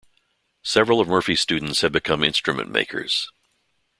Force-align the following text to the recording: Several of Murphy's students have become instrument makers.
Several 0.63 0.99
of 0.99 1.07
Murphy's 1.07 1.41
students 1.41 1.81
have 1.81 1.91
become 1.91 2.23
instrument 2.23 2.71
makers. 2.71 3.31